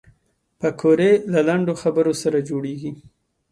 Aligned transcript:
پکورې 0.59 1.11
له 1.33 1.39
لنډو 1.47 1.73
خبرو 1.81 2.13
سره 2.21 2.37
جوړېږي 2.49 2.91